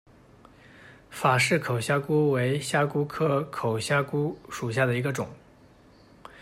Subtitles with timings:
[1.11, 5.29] 法氏口虾蛄为虾蛄科口虾蛄属下的一个种。